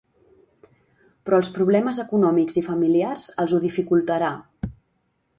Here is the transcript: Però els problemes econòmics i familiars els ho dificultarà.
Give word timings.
Però 1.27 1.41
els 1.41 1.49
problemes 1.57 1.99
econòmics 2.03 2.57
i 2.61 2.63
familiars 2.69 3.27
els 3.43 3.53
ho 3.57 3.61
dificultarà. 3.67 4.31